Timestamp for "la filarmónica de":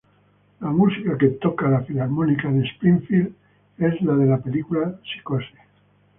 1.73-2.63